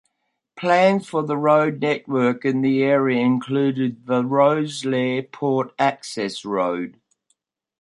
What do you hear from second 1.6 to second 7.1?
network in the area include the Rosslare Port Access Road.